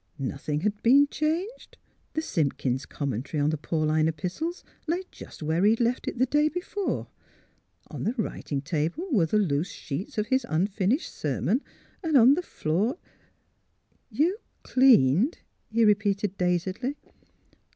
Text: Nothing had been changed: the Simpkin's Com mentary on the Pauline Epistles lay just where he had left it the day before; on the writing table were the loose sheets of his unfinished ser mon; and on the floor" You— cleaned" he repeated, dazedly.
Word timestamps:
Nothing 0.17 0.61
had 0.61 0.81
been 0.81 1.05
changed: 1.09 1.77
the 2.13 2.23
Simpkin's 2.23 2.87
Com 2.87 3.11
mentary 3.11 3.39
on 3.43 3.51
the 3.51 3.55
Pauline 3.57 4.07
Epistles 4.07 4.63
lay 4.87 5.03
just 5.11 5.43
where 5.43 5.63
he 5.63 5.69
had 5.69 5.79
left 5.79 6.07
it 6.07 6.17
the 6.17 6.25
day 6.25 6.49
before; 6.49 7.05
on 7.85 8.03
the 8.03 8.13
writing 8.15 8.63
table 8.63 9.07
were 9.11 9.27
the 9.27 9.37
loose 9.37 9.69
sheets 9.69 10.17
of 10.17 10.25
his 10.25 10.43
unfinished 10.49 11.13
ser 11.13 11.39
mon; 11.39 11.61
and 12.01 12.17
on 12.17 12.33
the 12.33 12.41
floor" 12.41 12.97
You— 14.21 14.39
cleaned" 14.63 15.37
he 15.71 15.85
repeated, 15.85 16.35
dazedly. 16.35 16.95